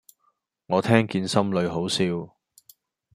[0.65, 2.35] 我聽見心裏好笑